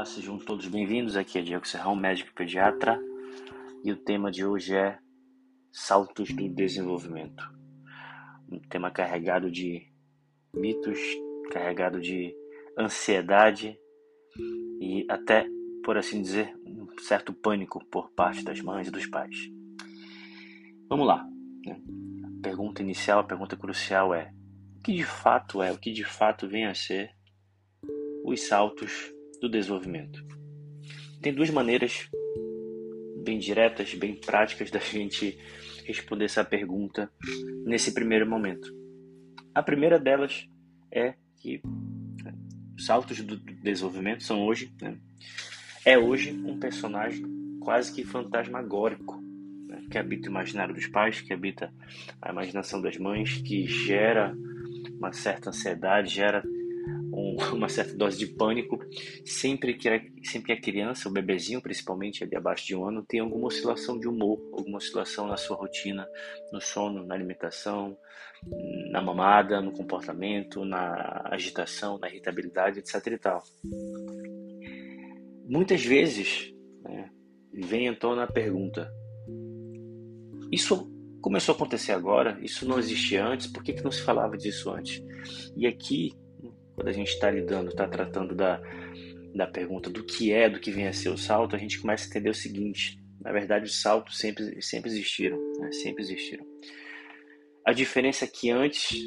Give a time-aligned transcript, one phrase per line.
[0.00, 1.14] Olá, sejam todos bem-vindos.
[1.14, 2.98] Aqui é Diego Serrão, médico pediatra,
[3.84, 4.98] e o tema de hoje é
[5.70, 7.44] saltos do desenvolvimento.
[8.50, 9.92] Um tema carregado de
[10.54, 10.98] mitos,
[11.52, 12.34] carregado de
[12.78, 13.78] ansiedade
[14.80, 15.46] e até,
[15.84, 19.36] por assim dizer, um certo pânico por parte das mães e dos pais.
[20.88, 21.28] Vamos lá.
[21.66, 21.78] Né?
[22.24, 24.32] A pergunta inicial, a pergunta crucial é:
[24.78, 27.14] o que de fato é, o que de fato vem a ser
[28.24, 30.24] os saltos do desenvolvimento?
[31.20, 32.08] Tem duas maneiras
[33.22, 35.38] bem diretas, bem práticas da gente
[35.84, 37.10] responder essa pergunta
[37.64, 38.72] nesse primeiro momento.
[39.54, 40.46] A primeira delas
[40.92, 41.60] é que
[42.76, 44.96] os saltos do desenvolvimento são hoje, né,
[45.84, 47.24] é hoje um personagem
[47.60, 49.20] quase que fantasmagórico
[49.68, 51.72] né, que habita o imaginário dos pais, que habita
[52.20, 54.34] a imaginação das mães, que gera
[54.98, 56.42] uma certa ansiedade, gera
[57.12, 58.78] um, uma certa dose de pânico
[59.24, 63.04] sempre que, a, sempre que a criança, o bebezinho principalmente ali abaixo de um ano,
[63.06, 66.06] tem alguma oscilação de humor, alguma oscilação na sua rotina,
[66.52, 67.96] no sono, na alimentação,
[68.90, 73.06] na mamada, no comportamento, na agitação, na irritabilidade, etc.
[73.06, 73.42] e tal.
[75.48, 76.52] Muitas vezes
[76.82, 77.10] né,
[77.52, 78.90] vem em tona a pergunta:
[80.50, 82.38] isso começou a acontecer agora?
[82.42, 83.46] Isso não existia antes?
[83.46, 85.02] Por que, que não se falava disso antes?
[85.56, 86.12] E aqui
[86.80, 88.58] quando a gente está lidando, está tratando da,
[89.34, 92.06] da pergunta do que é, do que vem a ser o salto, a gente começa
[92.06, 95.70] a entender o seguinte: na verdade, os saltos sempre, sempre existiram, né?
[95.72, 96.46] sempre existiram.
[97.66, 98.98] A diferença é que antes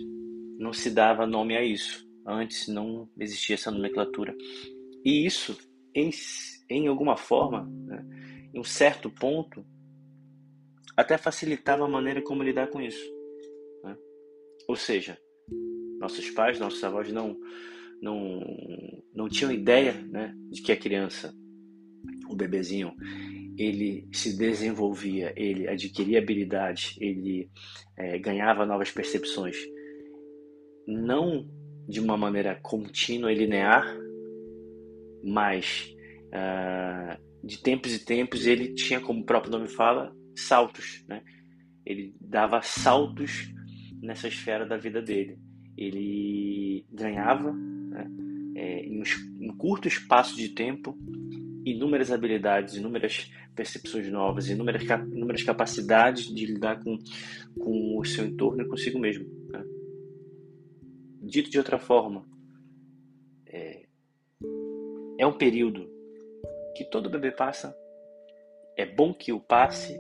[0.59, 4.35] não se dava nome a isso, antes não existia essa nomenclatura.
[5.03, 5.57] E isso,
[5.95, 6.11] em,
[6.69, 8.05] em alguma forma, né?
[8.53, 9.65] em um certo ponto,
[10.95, 13.03] até facilitava a maneira como lidar com isso.
[13.83, 13.97] Né?
[14.67, 15.17] Ou seja,
[16.03, 17.37] nossos pais, nossos avós não
[18.01, 18.41] não
[19.15, 21.33] não tinham ideia, né, de que a criança,
[22.29, 22.93] o bebezinho,
[23.57, 27.49] ele se desenvolvia, ele adquiria habilidades, ele
[27.97, 29.55] é, ganhava novas percepções,
[30.85, 31.47] não
[31.87, 33.85] de uma maneira contínua e linear,
[35.23, 35.93] mas
[36.33, 41.21] uh, de tempos e tempos ele tinha, como o próprio nome fala, saltos, né?
[41.85, 43.53] Ele dava saltos
[44.01, 45.37] nessa esfera da vida dele
[45.77, 48.11] ele ganhava né,
[48.55, 49.01] é, em,
[49.41, 50.97] um, curto espaço de tempo
[51.65, 56.97] inúmeras habilidades, inúmeras percepções novas, inúmeras, inúmeras capacidades de lidar com,
[57.57, 59.25] com o seu entorno e consigo mesmo.
[59.49, 59.63] Né?
[61.21, 62.25] Dito de outra forma,
[63.47, 63.85] é,
[65.17, 65.89] é um período
[66.75, 67.75] que todo bebê passa,
[68.75, 69.97] é bom que o passe,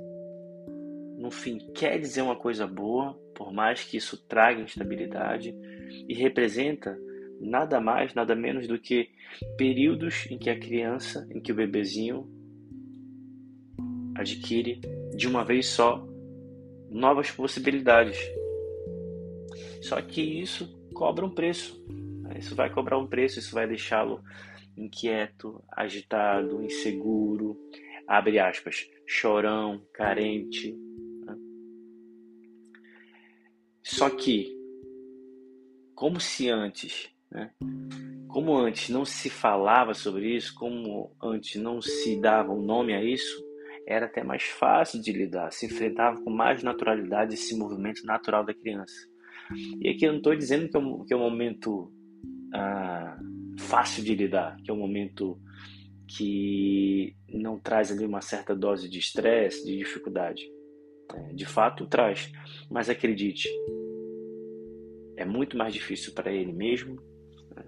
[1.23, 5.55] no fim quer dizer uma coisa boa, por mais que isso traga instabilidade,
[6.05, 6.99] e representa
[7.39, 9.09] nada mais, nada menos do que
[9.57, 12.29] períodos em que a criança, em que o bebezinho
[14.15, 14.81] adquire
[15.15, 16.05] de uma vez só
[16.89, 18.17] novas possibilidades.
[19.81, 21.81] Só que isso cobra um preço.
[22.21, 22.35] Né?
[22.39, 24.21] Isso vai cobrar um preço, isso vai deixá-lo
[24.75, 27.57] inquieto, agitado, inseguro,
[28.05, 30.82] abre aspas, chorão, carente,
[33.83, 34.55] só que,
[35.93, 37.51] como se antes, né?
[38.29, 43.03] como antes não se falava sobre isso, como antes não se dava um nome a
[43.03, 43.43] isso,
[43.85, 48.53] era até mais fácil de lidar, se enfrentava com mais naturalidade esse movimento natural da
[48.53, 48.95] criança.
[49.81, 51.91] E aqui eu não estou dizendo que é um, que é um momento
[52.53, 53.19] ah,
[53.59, 55.39] fácil de lidar, que é um momento
[56.07, 60.43] que não traz ali uma certa dose de estresse, de dificuldade.
[61.11, 62.31] É, de fato traz,
[62.71, 63.49] mas acredite,
[65.17, 66.95] é muito mais difícil para ele mesmo,
[67.55, 67.65] né,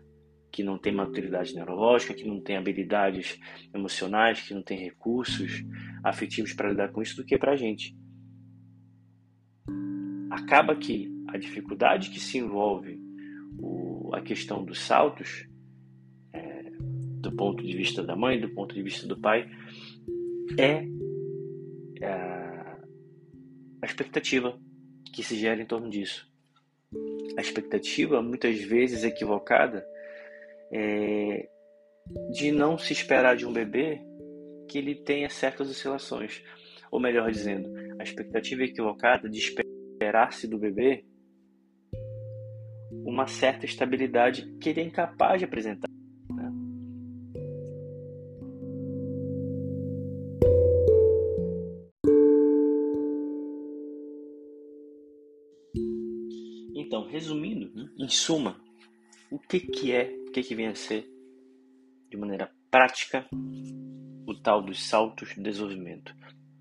[0.51, 3.40] que não tem maturidade neurológica, que não tem habilidades
[3.73, 5.63] emocionais, que não tem recursos
[6.03, 7.96] afetivos para lidar com isso, do que para a gente.
[10.31, 13.00] Acaba que a dificuldade que se envolve
[13.59, 15.47] o, a questão dos saltos,
[16.34, 16.72] é,
[17.20, 19.49] do ponto de vista da mãe, do ponto de vista do pai,
[20.58, 20.88] é,
[22.02, 22.45] é
[23.85, 24.59] a expectativa
[25.14, 26.28] que se gera em torno disso.
[27.37, 29.85] A expectativa, muitas vezes equivocada,
[30.72, 31.47] é
[32.32, 34.02] de não se esperar de um bebê
[34.67, 36.43] que ele tenha certas oscilações.
[36.91, 41.05] Ou melhor dizendo, a expectativa equivocada de esperar-se do bebê
[43.05, 45.84] uma certa estabilidade que ele é incapaz de apresentar.
[57.98, 58.60] Em suma,
[59.30, 61.06] o que, que é, o que, que vem a ser,
[62.10, 63.28] de maneira prática
[64.28, 66.14] o tal dos saltos de desenvolvimento.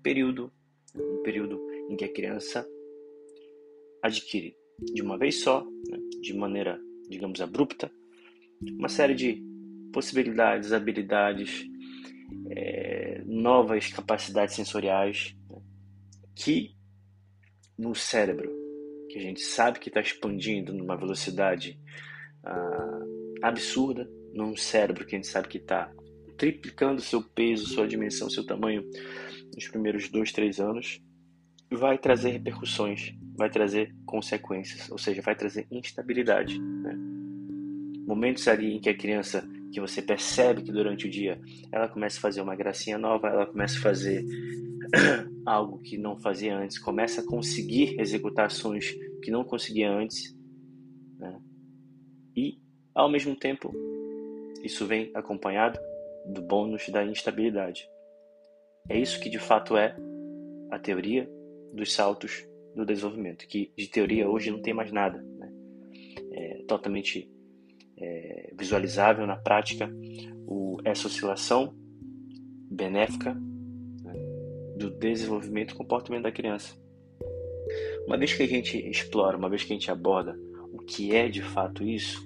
[0.03, 0.51] Período,
[0.95, 1.59] um período
[1.89, 2.67] em que a criança
[4.03, 4.55] adquire
[4.93, 6.79] de uma vez só, né, de maneira,
[7.09, 7.91] digamos, abrupta,
[8.61, 9.41] uma série de
[9.91, 11.65] possibilidades, habilidades,
[12.49, 15.61] é, novas capacidades sensoriais né,
[16.35, 16.75] que
[17.77, 18.51] no cérebro,
[19.15, 21.79] que a gente sabe que está expandindo numa velocidade
[22.43, 22.99] ah,
[23.41, 25.89] absurda, num cérebro que a gente sabe que está
[26.37, 28.83] triplicando seu peso, sua dimensão, seu tamanho
[29.55, 31.01] nos primeiros dois, três anos,
[31.71, 36.59] vai trazer repercussões, vai trazer consequências, ou seja, vai trazer instabilidade.
[36.59, 36.93] Né?
[38.05, 41.37] Momentos ali em que a criança, que você percebe que durante o dia
[41.69, 44.25] ela começa a fazer uma gracinha nova, ela começa a fazer
[45.45, 50.33] algo que não fazia antes, começa a conseguir executar ações que não conseguia antes,
[51.19, 51.41] né?
[52.37, 52.57] e
[52.93, 53.73] ao mesmo tempo
[54.63, 55.77] isso vem acompanhado
[56.25, 57.85] do bônus da instabilidade.
[58.87, 59.93] É isso que de fato é
[60.71, 61.29] a teoria
[61.73, 65.21] dos saltos do desenvolvimento, que de teoria hoje não tem mais nada.
[65.21, 65.51] Né?
[66.31, 67.29] É totalmente
[67.97, 69.89] é, visualizável na prática
[70.47, 71.73] o, essa oscilação
[72.69, 74.13] benéfica né,
[74.77, 76.75] do desenvolvimento e comportamento da criança.
[78.05, 80.37] Uma vez que a gente explora, uma vez que a gente aborda
[80.71, 82.23] o que é de fato isso,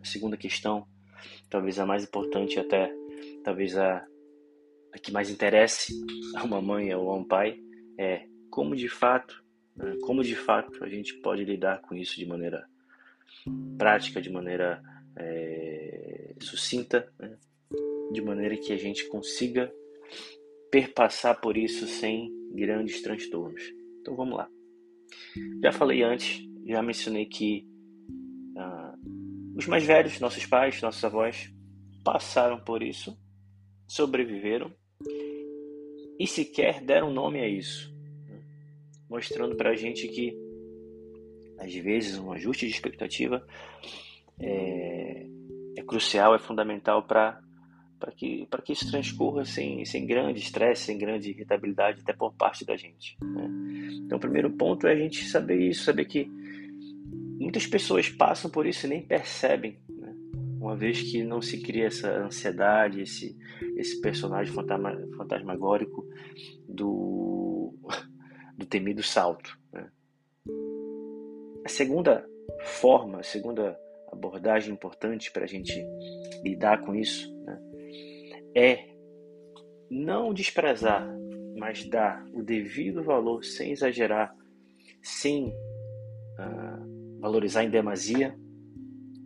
[0.00, 0.86] a segunda questão,
[1.48, 2.92] talvez a mais importante até,
[3.44, 4.04] talvez a,
[4.92, 5.94] a que mais interesse
[6.34, 7.58] a uma mãe ou a um pai,
[7.98, 9.42] é como de fato,
[9.76, 12.68] né, como de fato a gente pode lidar com isso de maneira
[13.78, 14.82] prática, de maneira
[15.16, 17.36] é, sucinta, né,
[18.12, 19.72] de maneira que a gente consiga
[20.70, 23.62] perpassar por isso sem grandes transtornos.
[24.00, 24.48] Então vamos lá.
[25.62, 27.66] Já falei antes, já mencionei que
[28.56, 28.94] ah,
[29.56, 31.52] os mais velhos, nossos pais, nossos avós,
[32.04, 33.16] passaram por isso,
[33.86, 34.72] sobreviveram
[36.18, 37.92] e sequer deram nome a isso,
[38.26, 38.40] né?
[39.08, 40.36] mostrando para a gente que
[41.60, 43.46] às vezes um ajuste de expectativa
[44.38, 45.26] é,
[45.76, 47.40] é crucial, é fundamental para
[48.16, 52.76] que, que isso transcorra sem, sem grande estresse, sem grande irritabilidade, até por parte da
[52.76, 53.16] gente.
[53.22, 53.48] Né?
[54.06, 56.26] Então, o primeiro ponto é a gente saber isso, saber que
[57.38, 60.14] muitas pessoas passam por isso e nem percebem, né?
[60.58, 63.36] uma vez que não se cria essa ansiedade, esse,
[63.76, 66.08] esse personagem fantasma, fantasmagórico
[66.66, 67.74] do,
[68.56, 69.59] do temido salto.
[71.70, 72.26] Segunda
[72.62, 73.78] forma, a segunda
[74.10, 75.72] abordagem importante para a gente
[76.42, 77.60] lidar com isso né?
[78.56, 78.88] é
[79.88, 81.08] não desprezar,
[81.56, 84.34] mas dar o devido valor sem exagerar,
[85.00, 85.46] sem
[86.38, 88.36] uh, valorizar em demasia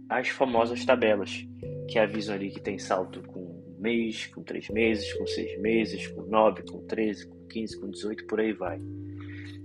[0.09, 1.47] as famosas tabelas
[1.89, 6.07] que avisam ali que tem salto com um mês, com três meses, com seis meses,
[6.09, 8.79] com nove, com treze, com quinze, com dezoito, por aí vai.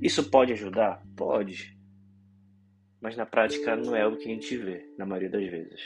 [0.01, 1.03] Isso pode ajudar?
[1.15, 1.77] Pode.
[3.01, 5.81] Mas na prática não é o que a gente vê, na maioria das vezes.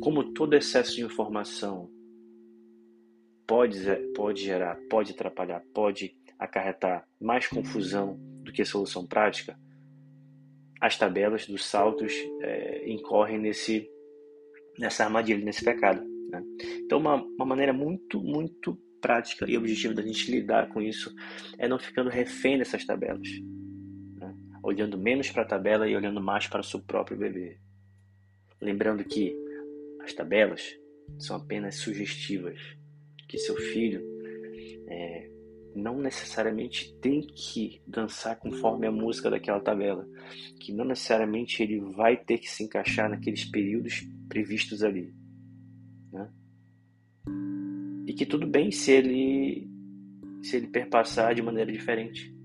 [0.00, 1.90] Como todo excesso de informação
[3.46, 3.78] pode,
[4.14, 9.58] pode gerar, pode atrapalhar, pode acarretar mais confusão do que solução prática,
[10.80, 12.12] as tabelas dos saltos
[12.42, 13.88] é, incorrem nesse,
[14.78, 16.02] nessa armadilha, nesse pecado.
[16.30, 16.42] Né?
[16.84, 21.14] Então, uma, uma maneira muito, muito prática e objetiva da gente lidar com isso
[21.58, 23.28] é não ficando refém dessas tabelas?
[24.66, 27.56] Olhando menos para a tabela e olhando mais para o seu próprio bebê.
[28.60, 29.32] Lembrando que
[30.00, 30.76] as tabelas
[31.20, 32.58] são apenas sugestivas,
[33.28, 34.02] que seu filho
[34.88, 35.30] é,
[35.72, 40.04] não necessariamente tem que dançar conforme a música daquela tabela,
[40.58, 45.14] que não necessariamente ele vai ter que se encaixar naqueles períodos previstos ali,
[46.12, 46.28] né?
[48.04, 49.70] E que tudo bem se ele
[50.42, 52.35] se ele perpassar de maneira diferente?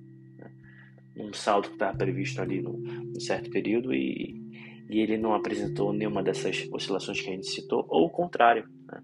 [1.17, 4.41] Um salto que está previsto ali num, num certo período e,
[4.89, 9.01] e ele não apresentou nenhuma dessas oscilações que a gente citou, ou o contrário, né?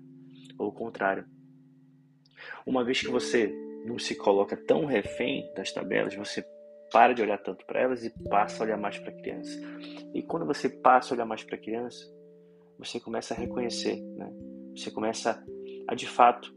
[0.58, 1.26] ou o contrário.
[2.66, 3.54] Uma vez que você
[3.86, 6.46] não se coloca tão refém das tabelas, você
[6.92, 9.60] para de olhar tanto para elas e passa a olhar mais para a criança.
[10.14, 12.06] E quando você passa a olhar mais para a criança,
[12.78, 14.32] você começa a reconhecer, né?
[14.76, 15.44] Você começa
[15.88, 16.56] a de fato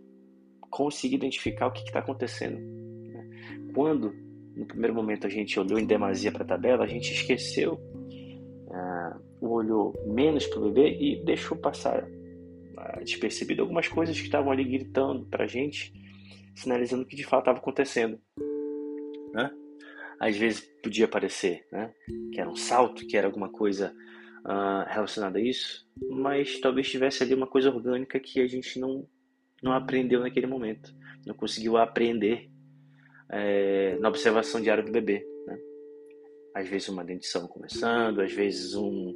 [0.71, 2.59] conseguir identificar o que está acontecendo.
[2.59, 3.29] Né?
[3.75, 4.15] Quando
[4.57, 9.47] no primeiro momento a gente olhou em demasia para a tabela, a gente esqueceu, uh,
[9.47, 14.65] olhou menos para o bebê e deixou passar uh, despercebido algumas coisas que estavam ali
[14.65, 15.93] gritando para a gente
[16.55, 18.21] sinalizando o que de fato estava acontecendo.
[19.33, 19.51] Né?
[20.21, 21.93] Às vezes podia parecer né,
[22.33, 23.95] que era um salto, que era alguma coisa
[24.45, 29.07] uh, relacionada a isso, mas talvez tivesse ali uma coisa orgânica que a gente não,
[29.63, 30.95] não aprendeu naquele momento,
[31.27, 32.50] não conseguiu aprender
[33.33, 35.27] é, na observação diária do bebê.
[35.47, 35.59] Né?
[36.55, 39.15] Às vezes uma dentição começando, às vezes um,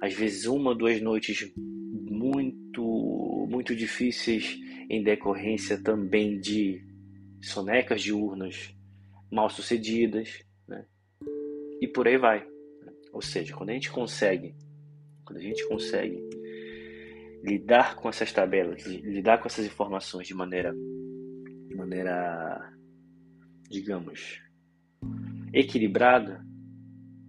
[0.00, 4.58] às vezes uma duas noites muito muito difíceis
[4.88, 6.82] em decorrência também de
[7.40, 8.74] sonecas diurnas
[9.30, 10.84] mal sucedidas, né?
[11.80, 12.46] e por aí vai.
[13.12, 14.54] Ou seja, quando a gente consegue,
[15.24, 16.18] quando a gente consegue
[17.42, 20.72] lidar com essas tabelas, lidar com essas informações de maneira,
[21.68, 22.72] de maneira,
[23.72, 24.40] digamos,
[25.52, 26.44] equilibrada,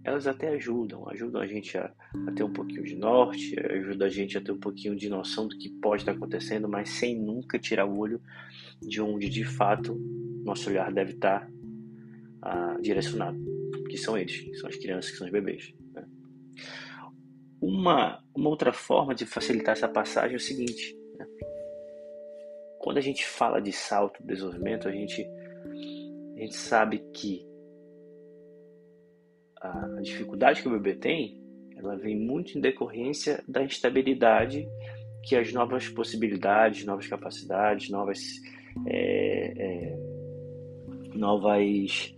[0.04, 1.92] elas até ajudam, ajudam a gente a,
[2.28, 5.48] a, ter um pouquinho de norte, ajudam a gente a ter um pouquinho de noção
[5.48, 8.20] do que pode estar acontecendo, mas sem nunca tirar o olho
[8.80, 9.94] de onde de fato
[10.44, 11.50] nosso olhar deve estar
[12.42, 13.54] ah, direcionado
[13.94, 15.72] que são eles, que são as crianças, que são os bebês.
[15.92, 16.04] Né?
[17.60, 21.26] Uma, uma outra forma de facilitar essa passagem é o seguinte: né?
[22.78, 25.24] quando a gente fala de salto de desenvolvimento, a gente,
[26.36, 27.46] a gente sabe que
[29.60, 31.40] a dificuldade que o bebê tem,
[31.76, 34.68] ela vem muito em decorrência da instabilidade
[35.22, 38.20] que as novas possibilidades, novas capacidades, novas
[38.86, 39.96] é, é,
[41.14, 42.14] novas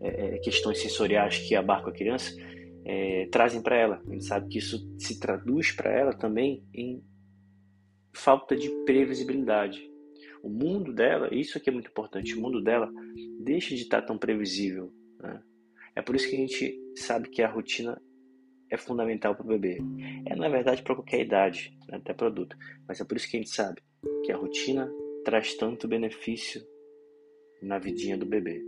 [0.00, 2.34] é, é, questões sensoriais que abarcam a criança
[2.84, 4.02] é, trazem para ela.
[4.06, 7.02] A gente sabe que isso se traduz para ela também em
[8.12, 9.82] falta de previsibilidade.
[10.44, 12.92] O mundo dela, isso aqui é muito importante, o mundo dela
[13.40, 14.92] deixa de estar tão previsível.
[15.18, 15.42] Né?
[15.96, 17.98] É por isso que a gente sabe que a rotina
[18.70, 19.78] é fundamental para o bebê.
[20.26, 21.96] É na verdade para qualquer idade, né?
[21.96, 22.54] até produto.
[22.86, 23.80] Mas é por isso que a gente sabe
[24.22, 24.86] que a rotina
[25.24, 26.62] traz tanto benefício
[27.62, 28.62] na vidinha do bebê.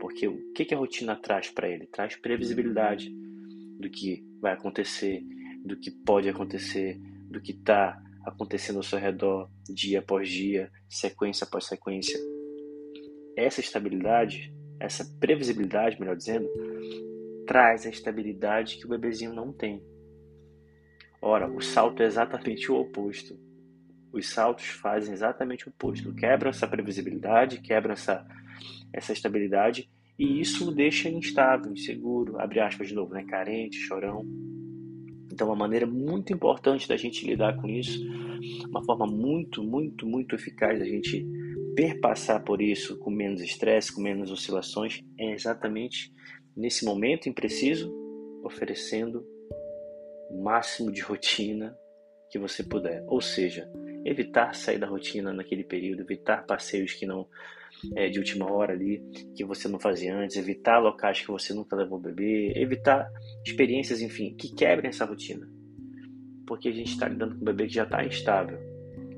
[0.00, 1.86] Porque o que, que a rotina traz para ele?
[1.86, 3.08] Traz previsibilidade
[3.78, 5.22] do que vai acontecer,
[5.64, 11.44] do que pode acontecer, do que está acontecendo ao seu redor, dia após dia, sequência
[11.44, 12.18] após sequência.
[13.36, 16.48] Essa estabilidade, essa previsibilidade, melhor dizendo,
[17.46, 19.82] traz a estabilidade que o bebezinho não tem.
[21.20, 23.38] Ora, o salto é exatamente o oposto.
[24.12, 26.14] Os saltos fazem exatamente o oposto.
[26.14, 28.26] Quebram essa previsibilidade, quebram essa,
[28.92, 33.24] essa estabilidade e isso o deixa instável, inseguro, abre aspas de novo, né?
[33.24, 34.24] carente, chorão.
[35.34, 38.00] Então, uma maneira muito importante da gente lidar com isso,
[38.68, 41.26] uma forma muito, muito, muito eficaz da gente
[41.74, 46.14] perpassar por isso com menos estresse, com menos oscilações, é exatamente
[46.56, 47.92] nesse momento impreciso,
[48.44, 49.26] oferecendo
[50.30, 51.76] o máximo de rotina
[52.30, 53.02] que você puder.
[53.08, 53.68] Ou seja,
[54.04, 57.26] evitar sair da rotina naquele período, evitar passeios que não
[57.96, 59.02] é, de última hora ali
[59.36, 63.08] que você não fazia antes, evitar locais que você nunca levou bebê, evitar
[63.46, 65.48] experiências, enfim, que quebrem essa rotina.
[66.46, 68.58] Porque a gente está lidando com um bebê que já está instável,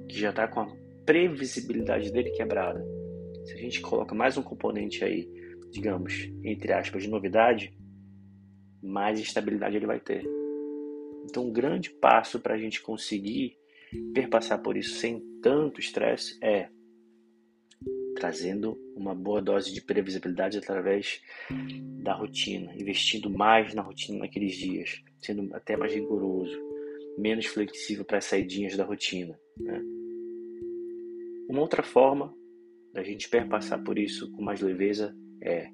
[0.08, 2.84] que já está com a previsibilidade dele quebrada.
[3.44, 5.28] Se a gente coloca mais um componente aí,
[5.70, 7.76] digamos, entre aspas, de novidade,
[8.82, 10.24] mais estabilidade ele vai ter.
[11.24, 13.56] Então, um grande passo para a gente conseguir
[14.14, 16.68] perpassar por isso sem tanto estresse é
[18.26, 21.20] trazendo uma boa dose de previsibilidade através
[22.02, 26.58] da rotina, investindo mais na rotina naqueles dias, sendo até mais rigoroso,
[27.16, 29.38] menos flexível para as saidinhas da rotina.
[29.56, 29.80] Né?
[31.48, 32.34] Uma outra forma
[32.92, 35.70] da gente perpassar por isso com mais leveza é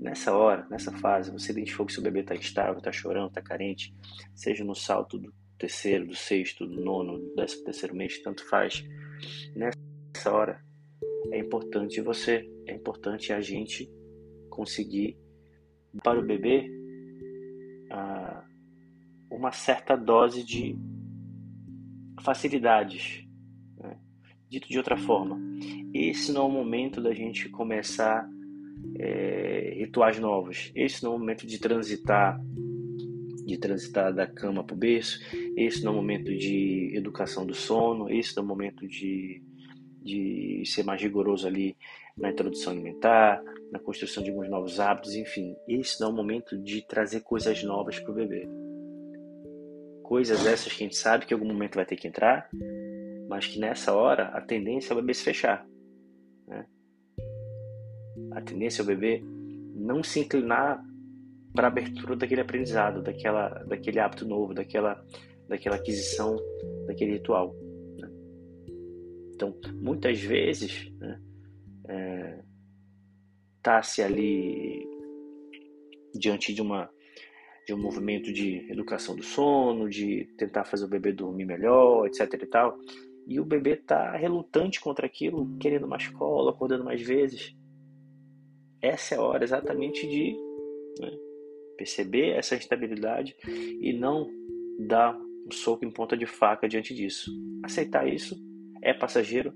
[0.00, 3.94] nessa hora, nessa fase, você identificou que seu bebê está instável, está chorando, está carente,
[4.34, 8.84] seja no salto do terceiro, do sexto, do nono, do décimo terceiro mês, tanto faz.
[9.54, 10.64] Nessa hora,
[11.30, 13.90] é importante você, é importante a gente
[14.50, 15.16] conseguir
[16.02, 16.70] para o bebê
[17.90, 18.44] ah,
[19.30, 20.76] uma certa dose de
[22.22, 23.24] facilidades.
[23.78, 23.98] Né?
[24.48, 25.40] Dito de outra forma,
[25.92, 28.28] esse não é o momento da gente começar
[28.98, 30.70] é, rituais novos.
[30.74, 32.40] Esse não é o momento de transitar
[33.44, 35.20] de transitar da cama para o berço.
[35.56, 38.10] Esse não é o momento de educação do sono.
[38.10, 39.42] Esse não é o momento de
[40.04, 41.76] de ser mais rigoroso ali
[42.16, 43.42] na introdução alimentar,
[43.72, 45.56] na construção de alguns novos hábitos, enfim.
[45.66, 48.46] Esse é o momento de trazer coisas novas para o bebê.
[50.02, 52.48] Coisas essas que a gente sabe que em algum momento vai ter que entrar,
[53.28, 55.66] mas que nessa hora a tendência é o bebê se fechar.
[56.46, 56.66] Né?
[58.32, 59.22] A tendência é o bebê
[59.74, 60.84] não se inclinar
[61.54, 65.02] para a abertura daquele aprendizado, daquela, daquele hábito novo, daquela,
[65.48, 66.36] daquela aquisição,
[66.86, 67.54] daquele ritual.
[69.34, 71.20] Então, muitas vezes, né,
[71.88, 72.42] é,
[74.04, 74.86] ali
[76.14, 76.88] diante de uma,
[77.66, 82.32] de um movimento de educação do sono, de tentar fazer o bebê dormir melhor, etc
[82.34, 82.78] e tal.
[83.26, 87.56] E o bebê está relutante contra aquilo, querendo mais cola, acordando mais vezes.
[88.80, 90.36] Essa é a hora exatamente de
[91.00, 91.10] né,
[91.76, 94.30] perceber essa instabilidade e não
[94.86, 97.32] dar um soco em ponta de faca diante disso.
[97.62, 98.36] Aceitar isso
[98.84, 99.52] é passageiro,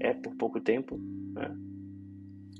[0.00, 0.98] é por pouco tempo.
[1.32, 1.56] Né?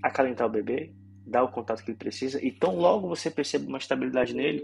[0.02, 0.94] Acalentar o bebê,
[1.26, 4.62] dar o contato que ele precisa e tão logo você percebe uma estabilidade nele,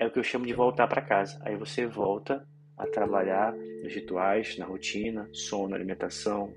[0.00, 1.40] é o que eu chamo de voltar para casa.
[1.44, 6.52] Aí você volta a trabalhar nos rituais, na rotina, sono, alimentação,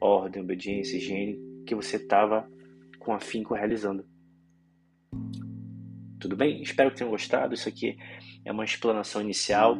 [0.00, 2.48] ordem, obediência, higiene, que você estava
[2.98, 4.04] com afinco realizando.
[6.18, 6.62] Tudo bem?
[6.62, 7.54] Espero que tenham gostado.
[7.54, 7.96] Isso aqui
[8.44, 9.76] é uma explanação inicial.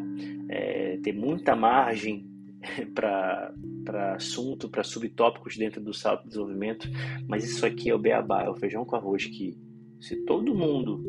[0.48, 2.34] É, tem muita margem
[2.94, 6.88] para assunto, para subtópicos dentro do salto de desenvolvimento,
[7.28, 9.56] mas isso aqui é o beabá, é o feijão com arroz que
[10.00, 11.02] se todo mundo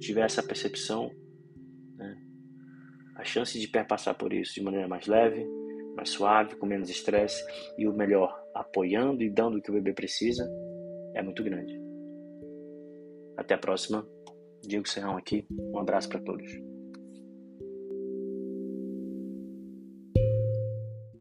[0.00, 1.10] tiver essa percepção,
[1.96, 2.16] né,
[3.16, 5.46] a chance de perpassar por isso de maneira mais leve,
[5.96, 7.44] mais suave, com menos estresse
[7.78, 10.48] e o melhor, apoiando e dando o que o bebê precisa,
[11.14, 11.80] é muito grande.
[13.36, 14.06] Até a próxima.
[14.62, 15.44] Diego Serrão aqui.
[15.50, 16.48] Um abraço para todos.